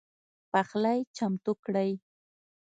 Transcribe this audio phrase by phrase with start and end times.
[0.51, 1.91] پخلی چمتو کړئ